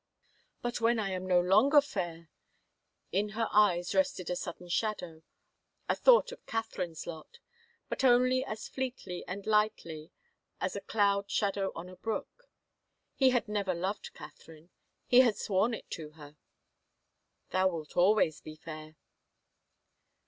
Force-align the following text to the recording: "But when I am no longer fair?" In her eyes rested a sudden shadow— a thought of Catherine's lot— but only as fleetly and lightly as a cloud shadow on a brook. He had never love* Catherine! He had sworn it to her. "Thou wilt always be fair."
"But 0.63 0.81
when 0.81 0.97
I 0.97 1.11
am 1.11 1.27
no 1.27 1.39
longer 1.39 1.79
fair?" 1.79 2.31
In 3.11 3.29
her 3.37 3.47
eyes 3.51 3.93
rested 3.93 4.31
a 4.31 4.35
sudden 4.35 4.67
shadow— 4.67 5.21
a 5.89 5.93
thought 5.95 6.31
of 6.31 6.43
Catherine's 6.47 7.05
lot— 7.05 7.37
but 7.87 8.03
only 8.03 8.43
as 8.43 8.67
fleetly 8.67 9.23
and 9.27 9.45
lightly 9.45 10.11
as 10.59 10.75
a 10.75 10.81
cloud 10.81 11.29
shadow 11.29 11.71
on 11.75 11.87
a 11.87 11.95
brook. 11.97 12.49
He 13.13 13.29
had 13.29 13.47
never 13.47 13.75
love* 13.75 14.01
Catherine! 14.15 14.71
He 15.05 15.19
had 15.21 15.37
sworn 15.37 15.71
it 15.75 15.87
to 15.91 16.09
her. 16.13 16.35
"Thou 17.51 17.67
wilt 17.67 17.95
always 17.95 18.41
be 18.41 18.55
fair." 18.55 18.95